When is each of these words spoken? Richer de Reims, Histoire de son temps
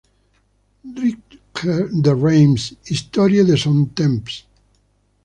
Richer 0.95 1.89
de 1.93 2.09
Reims, 2.15 2.73
Histoire 2.85 3.29
de 3.45 3.55
son 3.55 3.85
temps 3.93 4.47